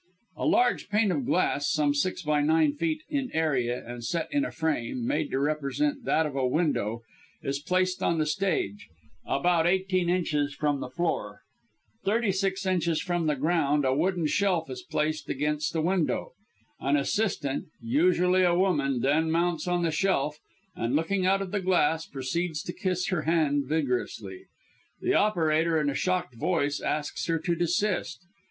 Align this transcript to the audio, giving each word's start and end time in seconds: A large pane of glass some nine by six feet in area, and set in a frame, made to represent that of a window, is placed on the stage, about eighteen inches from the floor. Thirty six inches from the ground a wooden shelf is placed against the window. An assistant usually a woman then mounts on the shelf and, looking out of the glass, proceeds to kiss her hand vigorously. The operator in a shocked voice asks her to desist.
A 0.35 0.47
large 0.47 0.89
pane 0.89 1.11
of 1.11 1.27
glass 1.27 1.71
some 1.71 1.89
nine 2.25 2.45
by 2.47 2.67
six 2.71 2.79
feet 2.79 3.03
in 3.07 3.29
area, 3.35 3.87
and 3.87 4.03
set 4.03 4.29
in 4.33 4.43
a 4.43 4.49
frame, 4.51 5.05
made 5.05 5.29
to 5.29 5.37
represent 5.37 6.05
that 6.05 6.25
of 6.25 6.35
a 6.35 6.47
window, 6.47 7.03
is 7.43 7.59
placed 7.59 8.01
on 8.01 8.17
the 8.17 8.25
stage, 8.25 8.87
about 9.27 9.67
eighteen 9.67 10.09
inches 10.09 10.55
from 10.55 10.79
the 10.79 10.89
floor. 10.89 11.41
Thirty 12.03 12.31
six 12.31 12.65
inches 12.65 12.99
from 12.99 13.27
the 13.27 13.35
ground 13.35 13.85
a 13.85 13.93
wooden 13.93 14.25
shelf 14.25 14.71
is 14.71 14.81
placed 14.81 15.29
against 15.29 15.71
the 15.71 15.83
window. 15.83 16.31
An 16.79 16.97
assistant 16.97 17.65
usually 17.79 18.41
a 18.41 18.55
woman 18.57 19.01
then 19.01 19.29
mounts 19.29 19.67
on 19.67 19.83
the 19.83 19.91
shelf 19.91 20.39
and, 20.75 20.95
looking 20.95 21.27
out 21.27 21.43
of 21.43 21.51
the 21.51 21.61
glass, 21.61 22.07
proceeds 22.07 22.63
to 22.63 22.73
kiss 22.73 23.09
her 23.09 23.21
hand 23.21 23.65
vigorously. 23.67 24.45
The 24.99 25.13
operator 25.13 25.79
in 25.79 25.91
a 25.91 25.93
shocked 25.93 26.33
voice 26.33 26.79
asks 26.81 27.27
her 27.27 27.37
to 27.41 27.53
desist. 27.55 28.19